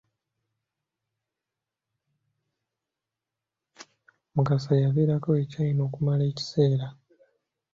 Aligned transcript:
Mukasa 4.33 4.73
yabeerako 4.83 5.29
e 5.41 5.43
China 5.51 5.81
okumala 5.87 6.23
ekiseera. 6.31 6.87